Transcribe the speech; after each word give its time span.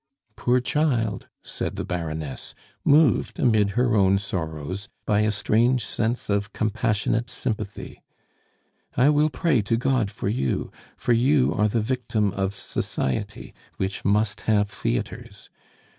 "Poor 0.35 0.59
child!" 0.59 1.27
said 1.43 1.75
the 1.75 1.85
Baroness, 1.85 2.55
moved 2.83 3.37
amid 3.37 3.73
her 3.77 3.93
own 3.93 4.17
sorrows 4.17 4.89
by 5.05 5.19
a 5.19 5.29
strange 5.29 5.85
sense 5.85 6.27
of 6.27 6.53
compassionate 6.53 7.29
sympathy; 7.29 8.01
"I 8.97 9.09
will 9.09 9.29
pray 9.29 9.61
to 9.61 9.77
God 9.77 10.09
for 10.09 10.27
you; 10.27 10.71
for 10.97 11.13
you 11.13 11.53
are 11.53 11.67
the 11.67 11.81
victim 11.81 12.31
of 12.33 12.55
society, 12.55 13.53
which 13.77 14.03
must 14.03 14.41
have 14.49 14.71
theatres. 14.71 15.51